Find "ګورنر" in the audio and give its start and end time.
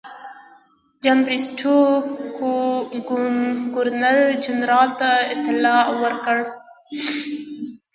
3.75-4.17